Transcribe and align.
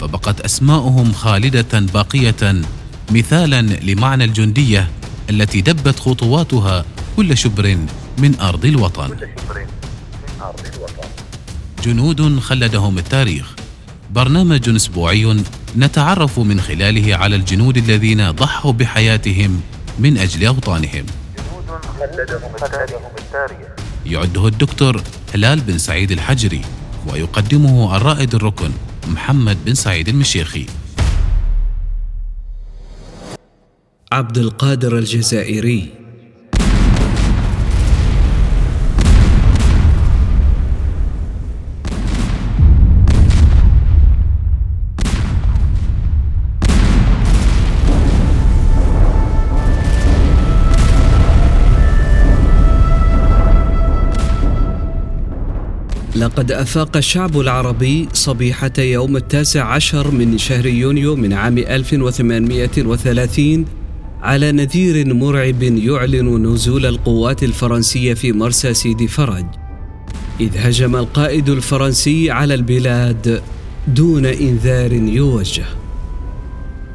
فبقت 0.00 0.40
أسماؤهم 0.40 1.12
خالدة 1.12 1.80
باقية 1.80 2.62
مثالا 3.10 3.62
لمعنى 3.62 4.24
الجندية 4.24 4.90
التي 5.30 5.60
دبت 5.60 5.98
خطواتها 5.98 6.84
كل 7.16 7.36
شبر 7.36 7.76
من 8.18 8.40
أرض 8.40 8.64
الوطن. 8.64 9.16
جنود 11.84 12.38
خلدهم 12.38 12.98
التاريخ. 12.98 13.54
برنامج 14.10 14.68
أسبوعي 14.68 15.44
نتعرف 15.76 16.38
من 16.38 16.60
خلاله 16.60 17.16
على 17.16 17.36
الجنود 17.36 17.76
الذين 17.76 18.30
ضحوا 18.30 18.72
بحياتهم 18.72 19.60
من 19.98 20.18
أجل 20.18 20.46
أوطانهم. 20.46 21.06
يعده 24.06 24.46
الدكتور 24.46 25.02
هلال 25.34 25.60
بن 25.60 25.78
سعيد 25.78 26.10
الحجري 26.10 26.60
ويقدمه 27.06 27.96
الرائد 27.96 28.34
الركن. 28.34 28.70
محمد 29.08 29.64
بن 29.64 29.74
سعيد 29.74 30.08
المشيخي. 30.08 30.66
عبد 34.12 34.38
القادر 34.38 34.98
الجزائري. 34.98 35.92
لقد 56.16 56.52
أفاق 56.52 56.96
الشعب 56.96 57.40
العربي 57.40 58.08
صبيحة 58.12 58.72
يوم 58.78 59.16
التاسع 59.16 59.64
عشر 59.64 60.10
من 60.10 60.38
شهر 60.38 60.66
يونيو 60.66 61.16
من 61.16 61.32
عام 61.32 61.58
1830 61.58 63.64
على 64.22 64.52
نذير 64.52 65.14
مرعب 65.14 65.62
يعلن 65.62 66.46
نزول 66.46 66.86
القوات 66.86 67.42
الفرنسية 67.42 68.14
في 68.14 68.32
مرسى 68.32 68.74
سيدي 68.74 69.08
فرج. 69.08 69.44
إذ 70.40 70.56
هجم 70.56 70.96
القائد 70.96 71.48
الفرنسي 71.48 72.30
على 72.30 72.54
البلاد 72.54 73.42
دون 73.88 74.26
إنذار 74.26 74.92
يوجه. 74.92 75.64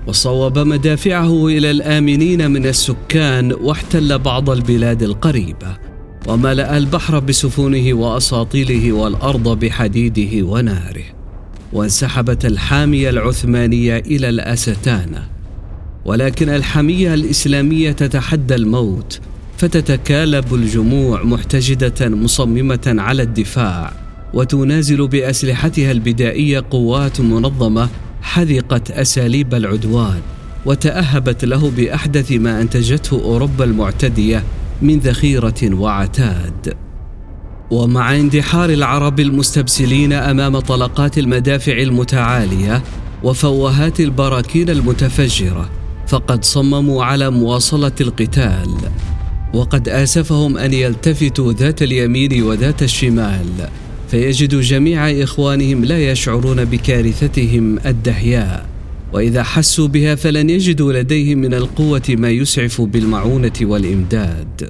وصوب 0.07 0.59
مدافعه 0.59 1.47
إلى 1.47 1.71
الآمنين 1.71 2.51
من 2.51 2.65
السكان 2.65 3.53
واحتل 3.53 4.19
بعض 4.19 4.49
البلاد 4.49 5.03
القريبة. 5.03 5.84
وملأ 6.27 6.77
البحر 6.77 7.19
بسفنه 7.19 7.93
وأساطيله 7.93 8.93
والأرض 8.93 9.59
بحديده 9.59 10.45
وناره 10.45 11.03
وانسحبت 11.73 12.45
الحامية 12.45 13.09
العثمانية 13.09 13.97
إلى 13.97 14.29
الأستانة. 14.29 15.27
ولكن 16.05 16.49
الحمية 16.49 17.13
الإسلامية 17.13 17.91
تتحدى 17.91 18.55
الموت 18.55 19.19
فتتكالب 19.57 20.53
الجموع 20.53 21.23
محتجدة 21.23 22.09
مصممة 22.09 22.95
على 22.97 23.23
الدفاع 23.23 23.93
وتنازل 24.33 25.07
بأسلحتها 25.07 25.91
البدائية 25.91 26.63
قوات 26.69 27.21
منظمة 27.21 27.89
حذقت 28.21 28.91
أساليب 28.91 29.53
العدوان 29.53 30.21
وتأهبت 30.65 31.45
له 31.45 31.71
بأحدث 31.71 32.31
ما 32.31 32.61
أنتجته 32.61 33.21
أوروبا 33.21 33.65
المعتدية 33.65 34.43
من 34.81 34.99
ذخيرة 34.99 35.73
وعتاد. 35.73 36.73
ومع 37.71 38.15
اندحار 38.15 38.69
العرب 38.69 39.19
المستبسلين 39.19 40.13
أمام 40.13 40.59
طلقات 40.59 41.17
المدافع 41.17 41.71
المتعالية 41.71 42.83
وفوهات 43.23 43.99
البراكين 43.99 44.69
المتفجرة 44.69 45.69
فقد 46.07 46.43
صمموا 46.43 47.03
على 47.03 47.29
مواصلة 47.29 47.91
القتال. 48.01 48.69
وقد 49.53 49.89
آسفهم 49.89 50.57
أن 50.57 50.73
يلتفتوا 50.73 51.53
ذات 51.53 51.81
اليمين 51.81 52.43
وذات 52.43 52.83
الشمال 52.83 53.69
فيجد 54.07 54.55
جميع 54.55 55.11
إخوانهم 55.11 55.85
لا 55.85 56.11
يشعرون 56.11 56.65
بكارثتهم 56.65 57.79
الدهياء. 57.85 58.74
وإذا 59.13 59.43
حسوا 59.43 59.87
بها 59.87 60.15
فلن 60.15 60.49
يجدوا 60.49 60.93
لديهم 60.93 61.37
من 61.37 61.53
القوة 61.53 62.03
ما 62.09 62.29
يسعف 62.29 62.81
بالمعونة 62.81 63.53
والإمداد. 63.61 64.69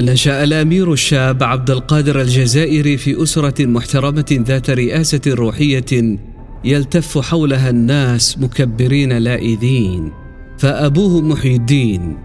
نشأ 0.00 0.44
الأمير 0.44 0.92
الشاب 0.92 1.42
عبد 1.42 1.70
القادر 1.70 2.20
الجزائري 2.20 2.96
في 2.96 3.22
أسرة 3.22 3.66
محترمة 3.66 4.44
ذات 4.46 4.70
رئاسة 4.70 5.20
روحية 5.26 6.18
يلتف 6.64 7.18
حولها 7.18 7.70
الناس 7.70 8.38
مكبرين 8.38 9.12
لائذين 9.12 10.23
فأبوه 10.58 11.20
محي 11.20 11.54
الدين 11.54 12.18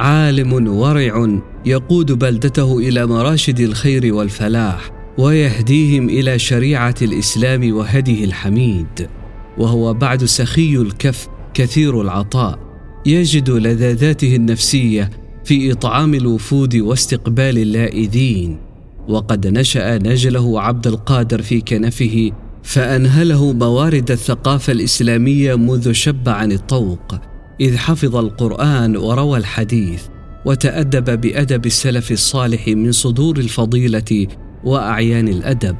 عالم 0.00 0.68
ورع 0.68 1.38
يقود 1.66 2.12
بلدته 2.12 2.78
إلى 2.78 3.06
مراشد 3.06 3.60
الخير 3.60 4.14
والفلاح 4.14 4.90
ويهديهم 5.18 6.08
إلى 6.08 6.38
شريعة 6.38 6.94
الإسلام 7.02 7.74
وهديه 7.74 8.24
الحميد. 8.24 9.08
وهو 9.58 9.94
بعد 9.94 10.24
سخي 10.24 10.76
الكف 10.76 11.28
كثير 11.54 12.00
العطاء. 12.00 12.58
يجد 13.06 13.50
لذاذاته 13.50 14.36
النفسية 14.36 15.10
في 15.44 15.72
إطعام 15.72 16.14
الوفود 16.14 16.76
واستقبال 16.76 17.58
اللائذين. 17.58 18.58
وقد 19.08 19.46
نشأ 19.46 19.98
نجله 19.98 20.60
عبد 20.60 20.86
القادر 20.86 21.42
في 21.42 21.60
كنفه 21.60 22.32
فأنهله 22.62 23.52
موارد 23.52 24.10
الثقافة 24.10 24.72
الإسلامية 24.72 25.54
منذ 25.54 25.92
شب 25.92 26.28
عن 26.28 26.52
الطوق. 26.52 27.14
إذ 27.60 27.76
حفظ 27.76 28.16
القرآن 28.16 28.96
وروى 28.96 29.38
الحديث 29.38 30.02
وتأدب 30.44 31.20
بأدب 31.20 31.66
السلف 31.66 32.12
الصالح 32.12 32.68
من 32.68 32.92
صدور 32.92 33.38
الفضيلة 33.38 34.26
وأعيان 34.64 35.28
الأدب. 35.28 35.76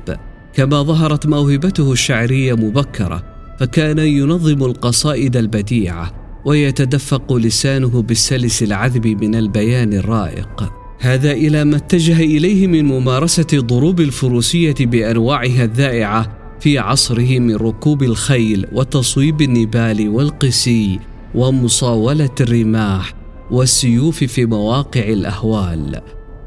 كما 0.55 0.83
ظهرت 0.83 1.27
موهبته 1.27 1.93
الشعرية 1.93 2.55
مبكرة 2.55 3.23
فكان 3.61 3.99
ينظم 3.99 4.65
القصائد 4.65 5.37
البديعة 5.37 6.13
ويتدفق 6.45 7.33
لسانه 7.33 8.03
بالسلس 8.03 8.63
العذب 8.63 9.07
من 9.07 9.35
البيان 9.35 9.93
الرائق. 9.93 10.73
هذا 11.01 11.33
إلى 11.33 11.65
ما 11.65 11.77
اتجه 11.77 12.21
إليه 12.21 12.67
من 12.67 12.85
ممارسة 12.85 13.47
ضروب 13.55 14.01
الفروسية 14.01 14.75
بأنواعها 14.81 15.65
الذائعة 15.65 16.39
في 16.61 16.79
عصره 16.79 17.39
من 17.39 17.57
ركوب 17.57 18.03
الخيل 18.03 18.67
وتصويب 18.73 19.43
النبال 19.43 20.09
والقسي. 20.09 20.99
ومصاولة 21.35 22.35
الرماح 22.41 23.15
والسيوف 23.51 24.25
في 24.25 24.47
مواقع 24.47 25.01
الأهوال 25.01 26.01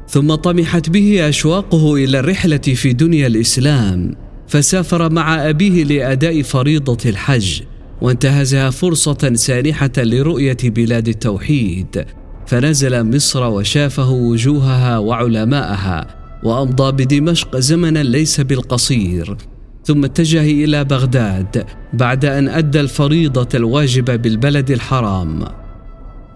ثم 0.08 0.34
طمحت 0.34 0.90
به 0.90 1.28
أشواقه 1.28 1.94
إلى 1.94 2.18
الرحلة 2.20 2.56
في 2.58 2.92
دنيا 2.92 3.26
الإسلام 3.26 4.14
فسافر 4.48 5.12
مع 5.12 5.48
أبيه 5.48 5.84
لأداء 5.84 6.42
فريضة 6.42 7.10
الحج 7.10 7.62
وانتهزها 8.02 8.70
فرصة 8.70 9.34
سانحة 9.34 9.92
لرؤية 9.98 10.56
بلاد 10.64 11.08
التوحيد 11.08 12.04
فنزل 12.46 13.16
مصر 13.16 13.44
وشافه 13.44 14.10
وجوهها 14.10 14.98
وعلماءها 14.98 16.06
وأمضى 16.44 17.04
بدمشق 17.04 17.56
زمنا 17.56 18.02
ليس 18.02 18.40
بالقصير. 18.40 19.36
ثم 19.84 20.04
اتجه 20.04 20.42
إلى 20.42 20.84
بغداد 20.84 21.66
بعد 21.92 22.24
أن 22.24 22.48
أدى 22.48 22.80
الفريضة 22.80 23.48
الواجبه 23.54 24.16
بالبلد 24.16 24.70
الحرام. 24.70 25.44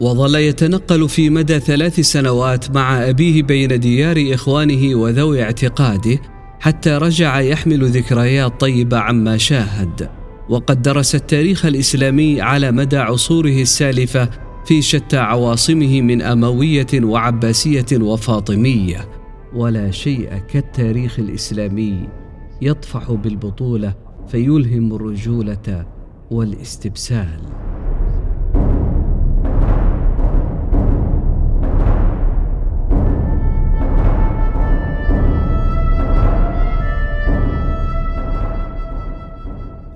وظل 0.00 0.34
يتنقل 0.34 1.08
في 1.08 1.30
مدى 1.30 1.60
ثلاث 1.60 2.00
سنوات 2.00 2.70
مع 2.70 3.08
أبيه 3.08 3.42
بين 3.42 3.80
ديار 3.80 4.24
إخوانه 4.34 4.94
وذوي 4.94 5.42
اعتقاده 5.42 6.18
حتى 6.60 6.90
رجع 6.90 7.40
يحمل 7.40 7.88
ذكريات 7.88 8.60
طيبه 8.60 8.98
عما 8.98 9.36
شاهد. 9.36 10.08
وقد 10.48 10.82
درس 10.82 11.14
التاريخ 11.14 11.66
الإسلامي 11.66 12.40
على 12.40 12.72
مدى 12.72 12.96
عصوره 12.96 13.62
السالفة 13.62 14.28
في 14.66 14.82
شتى 14.82 15.16
عواصمه 15.16 16.00
من 16.00 16.22
أموية 16.22 16.86
وعباسية 16.94 17.86
وفاطمية. 17.92 19.08
ولا 19.54 19.90
شيء 19.90 20.28
كالتاريخ 20.52 21.18
الإسلامي. 21.18 22.23
يطفح 22.64 23.12
بالبطولة 23.12 23.94
فيلهم 24.28 24.94
الرجولة 24.94 25.86
والاستبسال. 26.30 27.40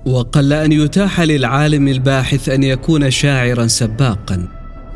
وقل 0.05 0.53
أن 0.53 0.71
يتاح 0.71 1.21
للعالم 1.21 1.87
الباحث 1.87 2.49
أن 2.49 2.63
يكون 2.63 3.11
شاعرا 3.11 3.67
سباقا 3.67 4.47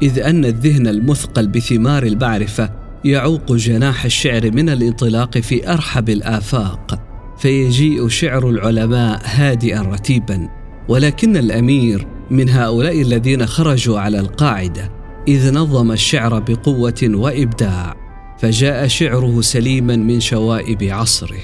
إذ 0.01 0.19
أن 0.19 0.45
الذهن 0.45 0.87
المثقل 0.87 1.47
بثمار 1.47 2.03
المعرفه 2.03 2.69
يعوق 3.05 3.51
جناح 3.51 4.05
الشعر 4.05 4.51
من 4.51 4.69
الانطلاق 4.69 5.37
في 5.37 5.71
أرحب 5.73 6.09
الآفاق. 6.09 7.12
فيجيء 7.43 8.07
شعر 8.07 8.49
العلماء 8.49 9.21
هادئا 9.25 9.81
رتيبا 9.81 10.49
ولكن 10.89 11.37
الأمير 11.37 12.07
من 12.31 12.49
هؤلاء 12.49 13.01
الذين 13.01 13.45
خرجوا 13.45 13.99
على 13.99 14.19
القاعدة 14.19 14.91
إذ 15.27 15.53
نظم 15.53 15.91
الشعر 15.91 16.39
بقوة 16.39 17.01
وإبداع 17.03 17.95
فجاء 18.39 18.87
شعره 18.87 19.41
سليما 19.41 19.95
من 19.95 20.19
شوائب 20.19 20.83
عصره. 20.83 21.39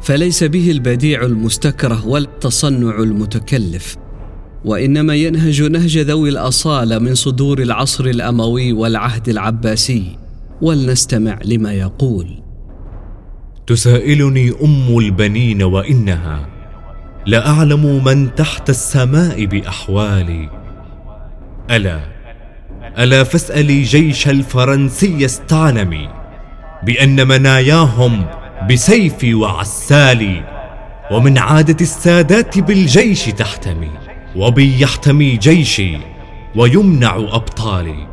فليس 0.00 0.44
به 0.44 0.70
البديع 0.70 1.22
المستكره 1.24 2.06
ولا 2.06 2.24
التصنع 2.24 2.98
المتكلف 2.98 3.96
وإنما 4.64 5.14
ينهج 5.14 5.62
نهج 5.62 5.98
ذوي 5.98 6.28
الأصالة 6.28 6.98
من 6.98 7.14
صدور 7.14 7.62
العصر 7.62 8.04
الأموي 8.04 8.72
والعهد 8.72 9.28
العباسي. 9.28 10.16
ولنستمع 10.62 11.38
لما 11.44 11.72
يقول. 11.72 12.39
تسائلني 13.70 14.52
أم 14.64 14.98
البنين 14.98 15.62
وإنها 15.62 16.46
لاعلم 17.26 18.04
من 18.04 18.34
تحت 18.34 18.70
السماء 18.70 19.44
بأحوالي. 19.44 20.48
ألا 21.70 22.00
ألا 22.98 23.24
فاسألي 23.24 23.82
جيش 23.82 24.28
الفرنسي 24.28 25.24
استعلمي 25.24 26.08
بأن 26.82 27.28
مناياهم 27.28 28.26
بسيفي 28.70 29.34
وعسالي 29.34 30.44
ومن 31.10 31.38
عادة 31.38 31.76
السادات 31.80 32.58
بالجيش 32.58 33.24
تحتمي 33.24 33.90
وبي 34.36 34.82
يحتمي 34.82 35.36
جيشي 35.36 35.98
ويمنع 36.56 37.16
أبطالي. 37.16 38.09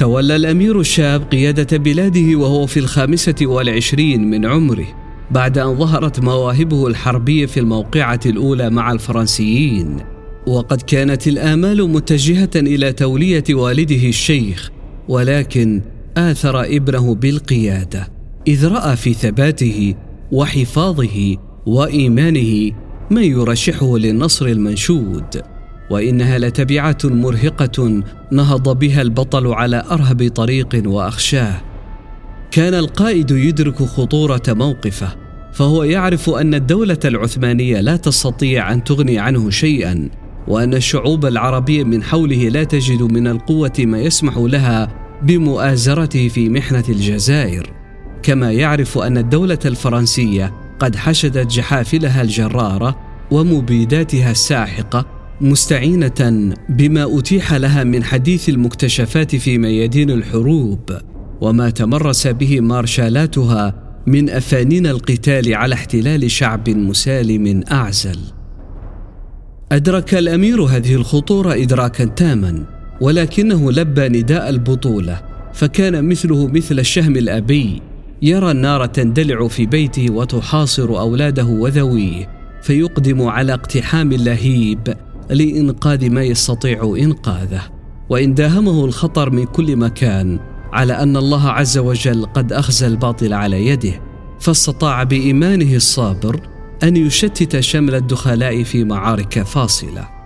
تولى 0.00 0.36
الأمير 0.36 0.80
الشاب 0.80 1.30
قيادة 1.30 1.78
بلاده 1.78 2.36
وهو 2.38 2.66
في 2.66 2.80
الخامسة 2.80 3.34
والعشرين 3.42 4.30
من 4.30 4.46
عمره 4.46 4.86
بعد 5.30 5.58
أن 5.58 5.76
ظهرت 5.76 6.20
مواهبه 6.20 6.86
الحربية 6.86 7.46
في 7.46 7.60
الموقعة 7.60 8.20
الأولى 8.26 8.70
مع 8.70 8.92
الفرنسيين. 8.92 9.96
وقد 10.46 10.82
كانت 10.82 11.28
الآمال 11.28 11.90
متجهة 11.90 12.50
إلى 12.56 12.92
تولية 12.92 13.44
والده 13.50 14.08
الشيخ 14.08 14.70
ولكن 15.08 15.82
آثر 16.16 16.60
ابنه 16.64 17.14
بالقيادة 17.14 18.08
إذ 18.48 18.68
رأى 18.68 18.96
في 18.96 19.14
ثباته 19.14 19.94
وحفاظه 20.32 21.36
وإيمانه 21.66 22.72
من 23.10 23.22
يرشحه 23.22 23.98
للنصر 23.98 24.46
المنشود. 24.46 25.42
وإنها 25.90 26.38
لتبعة 26.38 26.98
مرهقة 27.04 28.02
نهض 28.32 28.78
بها 28.78 29.02
البطل 29.02 29.46
على 29.46 29.84
أرهب 29.90 30.28
طريق 30.28 30.82
وأخشاه. 30.86 31.60
كان 32.50 32.74
القائد 32.74 33.30
يدرك 33.30 33.82
خطورة 33.82 34.42
موقفه 34.48 35.16
فهو 35.52 35.84
يعرف 35.84 36.30
أن 36.30 36.54
الدولة 36.54 36.98
العثمانية 37.04 37.80
لا 37.80 37.96
تستطيع 37.96 38.72
أن 38.72 38.84
تغني 38.84 39.18
عنه 39.18 39.50
شيئا 39.50 40.08
وأن 40.48 40.74
الشعوب 40.74 41.26
العربية 41.26 41.84
من 41.84 42.02
حوله 42.02 42.48
لا 42.48 42.64
تجد 42.64 43.02
من 43.02 43.26
القوة 43.26 43.72
ما 43.78 44.00
يسمح 44.00 44.36
لها 44.36 44.88
بمؤازرته 45.22 46.28
في 46.28 46.48
محنة 46.48 46.84
الجزائر. 46.88 47.72
كما 48.22 48.52
يعرف 48.52 48.98
أن 48.98 49.18
الدولة 49.18 49.58
الفرنسية 49.64 50.52
قد 50.78 50.96
حشدت 50.96 51.52
جحافلها 51.52 52.22
الجرارة 52.22 52.96
ومبيداتها 53.30 54.30
الساحقة 54.30 55.19
مستعينة 55.40 56.54
بما 56.68 57.18
أتيح 57.18 57.54
لها 57.54 57.84
من 57.84 58.04
حديث 58.04 58.48
المكتشفات 58.48 59.36
في 59.36 59.58
ميادين 59.58 60.10
الحروب 60.10 60.90
وما 61.40 61.70
تمرس 61.70 62.26
به 62.26 62.60
مارشالاتها 62.60 63.74
من 64.06 64.30
أفانين 64.30 64.86
القتال 64.86 65.54
على 65.54 65.74
احتلال 65.74 66.30
شعب 66.30 66.68
مسالم 66.68 67.62
أعزل. 67.72 68.18
أدرك 69.72 70.14
الأمير 70.14 70.62
هذه 70.62 70.94
الخطورة 70.94 71.54
ادراكا 71.54 72.04
تاما 72.04 72.64
ولكنه 73.00 73.72
لبى 73.72 74.08
نداء 74.08 74.48
البطولة 74.48 75.22
فكان 75.52 76.08
مثله 76.08 76.46
مثل 76.46 76.78
الشهم 76.78 77.16
الأبي 77.16 77.82
يرى 78.22 78.50
النار 78.50 78.86
تندلع 78.86 79.48
في 79.48 79.66
بيته 79.66 80.12
وتحاصر 80.12 81.00
أولاده 81.00 81.44
وذويه 81.44 82.28
فيقدم 82.62 83.22
على 83.22 83.54
اقتحام 83.54 84.12
اللهيب 84.12 84.94
لإنقاذ 85.30 86.10
ما 86.10 86.22
يستطيع 86.22 86.94
إنقاذه. 86.98 87.62
وإن 88.08 88.34
داهمه 88.34 88.84
الخطر 88.84 89.30
من 89.30 89.44
كل 89.44 89.76
مكان 89.76 90.38
على 90.72 90.92
أن 90.92 91.16
الله 91.16 91.48
عز 91.48 91.78
وجل 91.78 92.26
قد 92.26 92.52
أخزى 92.52 92.86
الباطل 92.86 93.32
على 93.32 93.66
يده 93.66 94.00
فاستطاع 94.40 95.02
بإيمانه 95.02 95.74
الصابر 95.74 96.40
أن 96.82 96.96
يشتت 96.96 97.60
شمل 97.60 97.94
الدخلاء 97.94 98.62
في 98.62 98.84
معارك 98.84 99.42
فاصلة. 99.42 100.19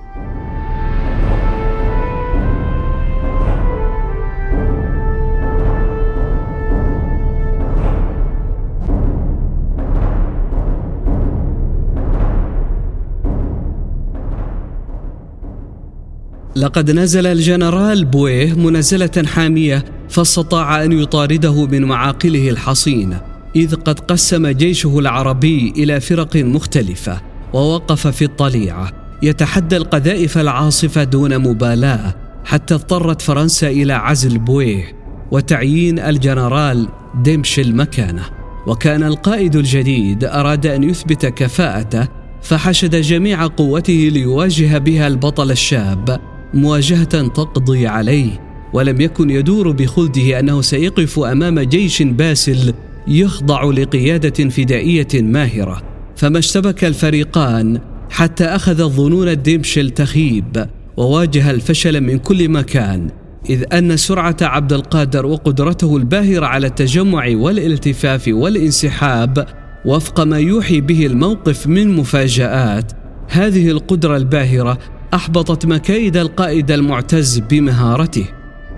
لقد 16.64 16.90
نزل 16.90 17.26
الجنرال 17.26 18.04
بويه 18.04 18.54
منزلة 18.54 19.22
حامية 19.26 19.84
فاستطاع 20.08 20.84
أن 20.84 20.92
يطارده 20.92 21.66
من 21.66 21.84
معاقله 21.84 22.50
الحصينة 22.50 23.20
إذ 23.56 23.74
قد 23.74 24.00
قسم 24.00 24.46
جيشه 24.46 24.98
العربي 24.98 25.72
إلى 25.76 26.00
فرق 26.00 26.36
مختلفة 26.36 27.20
ووقف 27.52 28.06
في 28.06 28.24
الطليعة. 28.24 28.92
يتحدى 29.22 29.76
القذائف 29.76 30.38
العاصفة 30.38 31.04
دون 31.04 31.38
مبالاة 31.38 32.14
حتى 32.44 32.74
اضطرت 32.74 33.22
فرنسا 33.22 33.68
إلى 33.68 33.92
عزل 33.92 34.38
بويه 34.38 34.92
وتعيين 35.30 35.98
الجنرال 35.98 36.88
ديمشل 37.22 37.76
مكانه 37.76 38.24
وكان 38.66 39.02
القائد 39.02 39.56
الجديد 39.56 40.24
أراد 40.24 40.66
أن 40.66 40.82
يثبت 40.82 41.26
كفاءته 41.26 42.08
فحشد 42.42 42.96
جميع 42.96 43.46
قوته 43.46 44.10
ليواجه 44.12 44.78
بها 44.78 45.06
البطل 45.06 45.50
الشاب. 45.50 46.33
مواجهة 46.54 47.28
تقضي 47.28 47.86
عليه 47.86 48.40
ولم 48.72 49.00
يكن 49.00 49.30
يدور 49.30 49.70
بخلده 49.70 50.40
أنه 50.40 50.60
سيقف 50.60 51.18
أمام 51.18 51.60
جيش 51.60 52.02
باسل 52.02 52.74
يخضع 53.08 53.64
لقيادة 53.64 54.48
فدائية 54.48 55.08
ماهرة. 55.14 55.82
فما 56.16 56.38
اشتبك 56.38 56.84
الفريقان 56.84 57.80
حتى 58.10 58.44
أخذ 58.44 58.80
الظنون 58.80 59.28
الدمشل 59.28 59.90
تخيب 59.90 60.66
وواجه 60.96 61.50
الفشل 61.50 62.00
من 62.00 62.18
كل 62.18 62.48
مكان 62.48 63.08
إذ 63.50 63.64
أن 63.72 63.96
سرعة 63.96 64.36
عبد 64.42 64.72
القادر 64.72 65.26
وقدرته 65.26 65.96
الباهرة 65.96 66.46
على 66.46 66.66
التجمع 66.66 67.28
والالتفاف 67.34 68.24
والانسحاب 68.28 69.46
وفق 69.84 70.20
ما 70.20 70.38
يوحي 70.38 70.80
به 70.80 71.06
الموقف 71.06 71.66
من 71.66 71.96
مفاجآت 71.96 72.92
هذه 73.28 73.70
القدرة 73.70 74.16
الباهرة 74.16 74.78
أحبطت 75.14 75.66
مكايد 75.66 76.16
القائد 76.16 76.70
المعتز 76.70 77.38
بمهارته 77.38 78.26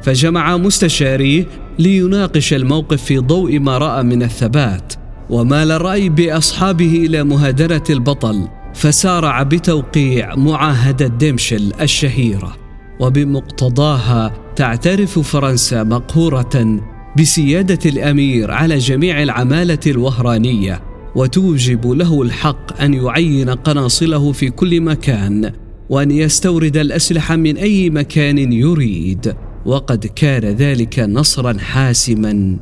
فجمع 0.02 0.56
مستشاريه 0.56 1.46
ليناقش 1.78 2.54
الموقف 2.54 3.04
في 3.04 3.18
ضوء 3.18 3.58
ما 3.58 3.78
رأى 3.78 4.02
من 4.02 4.22
الثبات. 4.22 4.92
ومال 5.30 5.70
الرأي 5.70 6.08
بأصحابه 6.08 7.04
إلى 7.06 7.24
مهادنة 7.24 7.82
البطل 7.90 8.48
فسارع 8.74 9.42
بتوقيع 9.42 10.34
معاهدة 10.34 11.06
ديمشل 11.06 11.72
الشهيرة. 11.80 12.56
وبمقتضاها 13.00 14.32
تعترف 14.56 15.18
فرنسا 15.18 15.82
مقهورة 15.82 16.80
بسيادة 17.18 17.90
الأمير 17.90 18.50
على 18.50 18.78
جميع 18.78 19.22
العمالة 19.22 19.78
الوهرانية 19.86 20.82
وتوجب 21.14 21.86
له 21.86 22.22
الحق 22.22 22.80
أن 22.80 22.94
يعين 22.94 23.50
قناصله 23.50 24.32
في 24.32 24.50
كل 24.50 24.80
مكان. 24.80 25.52
وأن 25.90 26.10
يستورد 26.10 26.76
الأسلحة 26.76 27.36
من 27.36 27.56
أي 27.56 27.90
مكان 27.90 28.52
يريد 28.52 29.34
وقد 29.66 30.06
كان 30.06 30.44
ذلك 30.44 30.98
نصرا 30.98 31.58
حاسما 31.58 32.56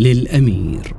للأمير. 0.00 0.94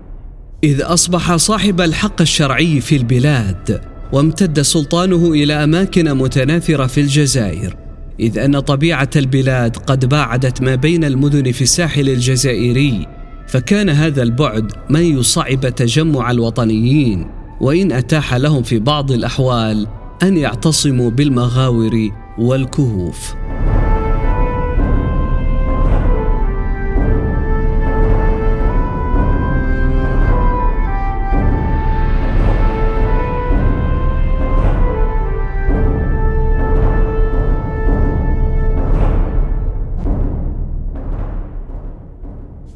إذ 0.63 0.81
أصبح 0.81 1.35
صاحب 1.35 1.81
الحق 1.81 2.21
الشرعي 2.21 2.81
في 2.81 2.95
البلاد 2.95 3.81
وامتد 4.13 4.61
سلطانه 4.61 5.31
إلى 5.31 5.53
أماكن 5.53 6.13
متناثرة 6.13 6.87
في 6.87 7.01
الجزائر. 7.01 7.75
إذ 8.19 8.39
أن 8.39 8.59
طبيعة 8.59 9.09
البلاد 9.15 9.77
قد 9.77 10.05
باعدت 10.05 10.61
ما 10.61 10.75
بين 10.75 11.03
المدن 11.03 11.51
في 11.51 11.61
الساحل 11.61 12.09
الجزائري 12.09 13.07
فكان 13.47 13.89
هذا 13.89 14.23
البعد 14.23 14.71
ما 14.89 14.99
يصعب 14.99 15.75
تجمع 15.75 16.31
الوطنيين 16.31 17.27
وإن 17.61 17.91
أتاح 17.91 18.33
لهم 18.33 18.63
في 18.63 18.79
بعض 18.79 19.11
الأحوال 19.11 19.87
أن 20.23 20.37
يعتصموا 20.37 21.09
بالمغاور 21.09 22.09
والكهوف. 22.37 23.35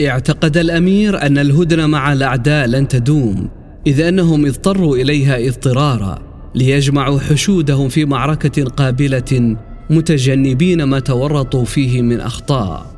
اعتقد 0.02 0.58
الأمير 0.58 1.22
أن 1.22 1.38
الهدنة 1.38 1.88
مع 1.88 2.14
الأعداء 2.14 2.68
لن 2.68 2.88
تدوم 2.88 3.50
إذ 3.88 4.02
أنهم 4.02 4.46
اضطروا 4.46 4.98
إليها 4.98 5.48
اضطرارا. 5.48 6.25
ليجمعوا 6.56 7.20
حشودهم 7.20 7.90
في 7.90 8.06
معركة 8.06 8.64
قابلة 8.64 9.58
متجنبين 9.90 10.84
ما 10.84 11.00
تورطوا 11.00 11.66
فيه 11.66 12.02
من 12.02 12.20
أخطاء. 12.20 12.96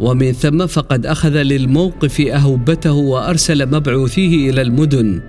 ومن 0.00 0.32
ثم 0.32 0.66
فقد 0.66 1.06
أخذ 1.06 1.42
للموقف 1.42 2.20
اهبته 2.20 2.92
وأرسل 2.92 3.66
مبعوثيه 3.66 4.50
إلى 4.50 4.62
المدن 4.62 5.20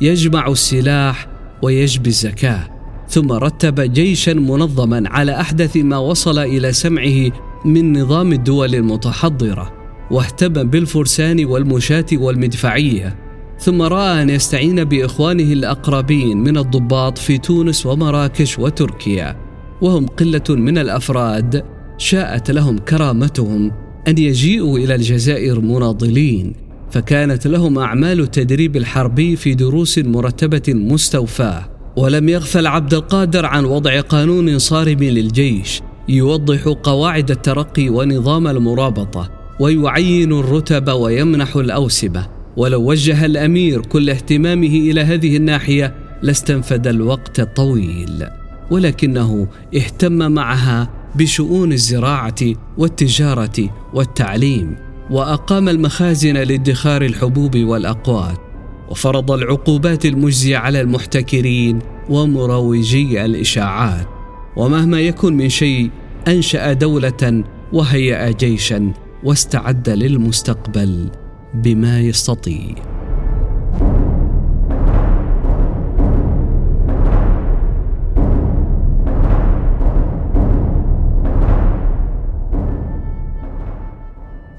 يجمع 0.00 0.48
السلاح 0.48 1.28
ويجبي 1.62 2.08
الزكاة 2.08 2.68
ثم 3.08 3.32
رتب 3.32 3.80
جيشا 3.80 4.30
منظما 4.30 5.02
على 5.06 5.40
أحدث 5.40 5.76
ما 5.76 5.98
وصل 5.98 6.38
إلى 6.38 6.72
سمعه 6.72 7.32
من 7.64 8.00
نظام 8.00 8.32
الدول 8.32 8.74
المتحضرة 8.74 9.72
واهتم 10.10 10.48
بالفرسان 10.48 11.44
والمشاة 11.44 12.06
والمدفعية. 12.12 13.25
ثم 13.58 13.82
رأى 13.82 14.22
أن 14.22 14.30
يستعين 14.30 14.84
بإخوانه 14.84 15.52
الأقربين 15.52 16.36
من 16.36 16.58
الضباط 16.58 17.18
في 17.18 17.38
تونس 17.38 17.86
ومراكش 17.86 18.58
وتركيا 18.58 19.36
وهم 19.82 20.06
قلة 20.06 20.44
من 20.48 20.78
الأفراد 20.78 21.64
شاءت 21.98 22.50
لهم 22.50 22.78
كرامتهم 22.78 23.72
أن 24.08 24.18
يجيئوا 24.18 24.78
إلى 24.78 24.94
الجزائر 24.94 25.60
مناضلين 25.60 26.52
فكانت 26.90 27.46
لهم 27.46 27.78
أعمال 27.78 28.20
التدريب 28.20 28.76
الحربي 28.76 29.36
في 29.36 29.54
دروس 29.54 29.98
مرتبة 29.98 30.62
مستوفاة. 30.68 31.76
ولم 31.96 32.28
يغفل 32.28 32.66
عبد 32.66 32.94
القادر 32.94 33.46
عن 33.46 33.64
وضع 33.64 34.00
قانون 34.00 34.58
صارم 34.58 35.02
للجيش 35.02 35.80
يوضح 36.08 36.68
قواعد 36.82 37.30
الترقي 37.30 37.88
ونظام 37.88 38.46
المرابطة 38.46 39.30
ويعين 39.60 40.32
الرتب 40.32 40.88
ويمنح 40.88 41.56
الاوسمه 41.56 42.35
ولو 42.56 42.82
وجه 42.82 43.24
الأمير 43.24 43.80
كل 43.80 44.10
اهتمامه 44.10 44.66
إلى 44.66 45.00
هذه 45.00 45.36
الناحية 45.36 45.94
لاستنفد 46.22 46.86
الوقت 46.86 47.40
الطويل 47.40 48.26
ولكنه 48.70 49.48
اهتم 49.76 50.32
معها 50.32 50.90
بشؤون 51.14 51.72
الزراعة 51.72 52.54
والتجارة 52.78 53.70
والتعليم 53.94 54.76
وأقام 55.10 55.68
المخازن 55.68 56.36
لادخار 56.36 57.02
الحبوب 57.02 57.56
والأقوات 57.56 58.38
وفرض 58.88 59.30
العقوبات 59.30 60.06
المجزية 60.06 60.56
على 60.56 60.80
المحتكرين 60.80 61.78
ومروجي 62.08 63.24
الإشاعات 63.24 64.06
ومهما 64.56 65.00
يكن 65.00 65.36
من 65.36 65.48
شيء 65.48 65.90
أنشأ 66.28 66.72
دولة 66.72 67.44
وهيأ 67.72 68.30
جيشا 68.30 68.92
واستعد 69.24 69.88
للمستقبل. 69.88 71.10
بما 71.54 72.00
يستطيع. 72.00 72.74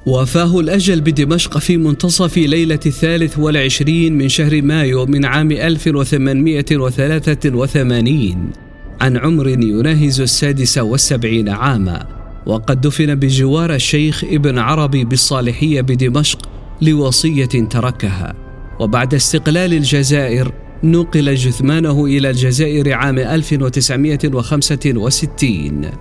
وافاه 0.07 0.59
الأجل 0.59 1.01
بدمشق 1.01 1.57
في 1.57 1.77
منتصف 1.77 2.37
ليلة 2.37 2.79
الثالث 2.85 3.39
والعشرين 3.39 4.17
من 4.17 4.29
شهر 4.29 4.61
مايو 4.61 5.05
من 5.05 5.25
عام 5.25 5.51
1883 5.51 8.51
عن 9.01 9.17
عمر 9.17 9.47
يناهز 9.47 10.21
السادس 10.21 10.77
والسبعين 10.77 11.49
عاما 11.49 12.07
وقد 12.45 12.81
دفن 12.81 13.15
بجوار 13.15 13.75
الشيخ 13.75 14.23
ابن 14.23 14.57
عربي 14.57 15.05
بالصالحية 15.05 15.81
بدمشق 15.81 16.56
لوصية 16.81 17.45
تركها. 17.45 18.33
وبعد 18.79 19.13
استقلال 19.13 19.73
الجزائر 19.73 20.51
نقل 20.83 21.35
جثمانه 21.35 22.05
إلى 22.05 22.29
الجزائر 22.29 22.93
عام 22.93 23.19
1965 23.19 25.91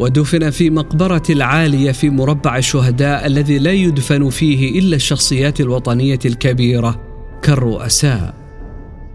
ودفن 0.00 0.50
في 0.50 0.70
مقبرة 0.70 1.22
العالية 1.30 1.92
في 1.92 2.10
مربع 2.10 2.58
الشهداء 2.58 3.26
الذي 3.26 3.58
لا 3.58 3.72
يدفن 3.72 4.30
فيه 4.30 4.78
إلا 4.78 4.96
الشخصيات 4.96 5.60
الوطنية 5.60 6.18
الكبيرة 6.24 7.00
كالرؤساء. 7.42 8.34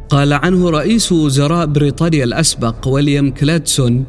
قال 0.09 0.33
عنه 0.33 0.69
رئيس 0.69 1.11
وزراء 1.11 1.65
بريطانيا 1.65 2.23
الأسبق 2.23 2.87
ويليام 2.87 3.31
كلادسون 3.31 4.05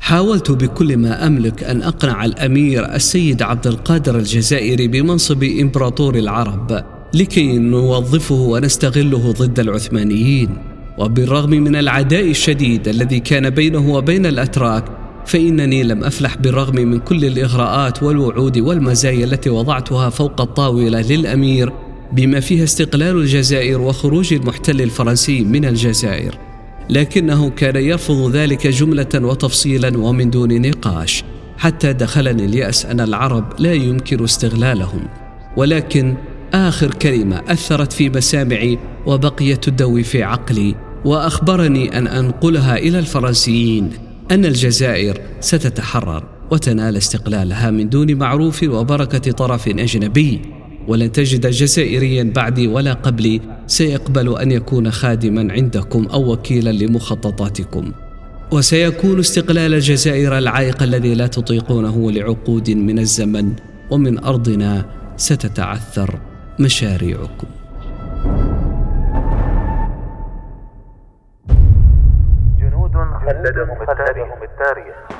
حاولت 0.00 0.50
بكل 0.50 0.96
ما 0.96 1.26
أملك 1.26 1.64
أن 1.64 1.82
أقنع 1.82 2.24
الأمير 2.24 2.94
السيد 2.94 3.42
عبد 3.42 3.66
القادر 3.66 4.18
الجزائري 4.18 4.88
بمنصب 4.88 5.42
إمبراطور 5.44 6.14
العرب 6.14 6.84
لكي 7.14 7.58
نوظفه 7.58 8.34
ونستغله 8.34 9.32
ضد 9.32 9.60
العثمانيين. 9.60 10.48
وبالرغم 10.98 11.50
من 11.50 11.76
العداء 11.76 12.30
الشديد 12.30 12.88
الذي 12.88 13.20
كان 13.20 13.50
بينه 13.50 13.94
وبين 13.94 14.26
الأتراك 14.26 14.84
فإنني 15.26 15.82
لم 15.82 16.04
أفلح 16.04 16.36
بالرغم 16.36 16.74
من 16.76 16.98
كل 16.98 17.24
الإغراءات 17.24 18.02
والوعود 18.02 18.58
والمزايا 18.58 19.24
التي 19.24 19.50
وضعتها 19.50 20.10
فوق 20.10 20.40
الطاولة 20.40 21.00
للأمير 21.00 21.72
بما 22.12 22.40
فيها 22.40 22.64
استقلال 22.64 23.16
الجزائر 23.16 23.80
وخروج 23.80 24.32
المحتل 24.34 24.80
الفرنسي 24.80 25.44
من 25.44 25.64
الجزائر. 25.64 26.49
لكنه 26.90 27.50
كان 27.50 27.76
يرفض 27.76 28.30
ذلك 28.30 28.66
جملة 28.66 29.08
وتفصيلا 29.14 29.98
ومن 29.98 30.30
دون 30.30 30.68
نقاش 30.68 31.24
حتى 31.58 31.92
دخلني 31.92 32.44
الياس 32.44 32.86
أن 32.86 33.00
العرب 33.00 33.44
لا 33.58 33.72
يمكن 33.72 34.24
استغلالهم. 34.24 35.08
ولكن 35.56 36.14
آخر 36.54 36.94
كلمة 36.94 37.42
أثرت 37.48 37.92
في 37.92 38.08
مسامعي 38.08 38.78
وبقيت 39.06 39.64
تدوي 39.64 40.02
في 40.02 40.22
عقلي 40.22 40.74
وأخبرني 41.04 41.98
أن 41.98 42.06
أنقلها 42.06 42.76
إلى 42.76 42.98
الفرنسيين 42.98 43.90
أن 44.30 44.44
الجزائر 44.44 45.18
ستتحرر 45.40 46.24
وتنال 46.50 46.96
استقلالها 46.96 47.70
من 47.70 47.88
دون 47.88 48.14
معروف 48.14 48.62
وبركة 48.62 49.32
طرف 49.32 49.68
أجنبي. 49.68 50.59
ولن 50.88 51.12
تجد 51.12 51.46
جزائريا 51.46 52.32
بعدي 52.34 52.68
ولا 52.68 52.92
قبلي 52.92 53.40
سيقبل 53.66 54.38
أن 54.38 54.50
يكون 54.50 54.90
خادما 54.90 55.52
عندكم 55.52 56.06
أو 56.12 56.32
وكيلا 56.32 56.70
لمخططاتكم. 56.70 57.92
وسيكون 58.52 59.18
استقلال 59.18 59.74
الجزائر 59.74 60.38
العائق 60.38 60.82
الذي 60.82 61.14
لا 61.14 61.26
تطيقونه 61.26 62.10
لعقود 62.10 62.70
من 62.70 62.98
الزمن 62.98 63.52
ومن 63.90 64.24
أرضنا 64.24 64.84
ستتعثر 65.16 66.18
مشاريعكم. 66.58 67.46
جنود 72.60 72.92
خلدهم 73.26 73.78
التاريخ. 74.42 75.19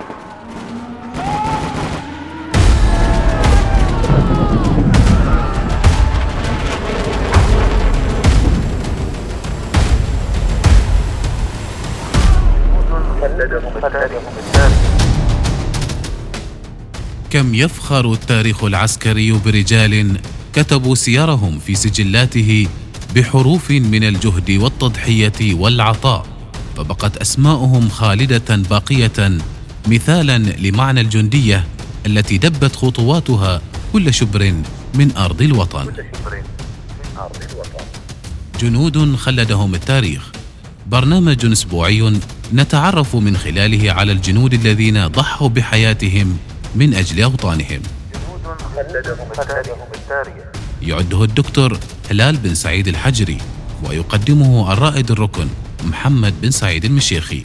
كم 17.31 17.55
يفخر 17.55 18.13
التاريخ 18.13 18.65
العسكري 18.65 19.33
برجال 19.33 20.21
كتبوا 20.55 20.95
سيرهم 20.95 21.59
في 21.59 21.75
سجلاته 21.75 22.67
بحروف 23.15 23.71
من 23.71 24.05
الجهد 24.05 24.51
والتضحية 24.51 25.55
والعطاء 25.55 26.27
فبقت 26.77 27.17
أسماؤهم 27.17 27.89
خالدة 27.89 28.57
باقية 28.57 29.39
مثالا 29.87 30.39
لمعنى 30.39 31.01
الجندية 31.01 31.65
التي 32.07 32.39
دبت 32.39 32.77
خطواتها 32.77 33.61
كل 33.93 34.15
شبر 34.15 34.55
من 34.95 35.17
أرض 35.17 35.43
الوطن. 35.43 35.87
جنود 38.61 39.17
خلدهم 39.17 39.75
التاريخ. 39.75 40.31
برنامج 40.87 41.47
أسبوعي 41.47 42.21
نتعرف 42.55 43.17
من 43.17 43.37
خلاله 43.37 43.93
على 43.93 44.13
الجنود 44.13 44.55
الذين 44.55 45.07
ضحوا 45.07 45.49
بحياتهم 45.49 46.39
من 46.75 46.95
خلدهم 48.75 49.29
التاريخ 49.95 50.45
يعده 50.83 51.25
الدكتور 51.25 51.79
هلال 52.11 52.37
بن 52.37 52.55
سعيد 52.55 52.89
الحجري 52.89 53.39
ويقدمه 53.85 54.73
الرائد 54.73 55.11
الركن 55.11 55.49
محمد 55.85 56.41
بن 56.41 56.51
سعيد 56.51 56.85
المشيخي. 56.85 57.43